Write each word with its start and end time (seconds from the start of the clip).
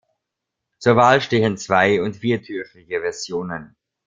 Zur 0.79 0.95
Wahl 0.95 1.21
stehen 1.21 1.59
zwei- 1.59 2.01
und 2.01 2.15
viertürige 2.15 3.01
Versionen. 3.01 3.75